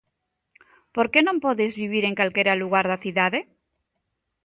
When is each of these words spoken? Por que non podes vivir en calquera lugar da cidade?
Por 0.95 1.07
que 1.11 1.21
non 1.23 1.41
podes 1.45 1.71
vivir 1.81 2.03
en 2.05 2.15
calquera 2.19 2.59
lugar 2.61 2.85
da 2.91 3.01
cidade? 3.05 3.39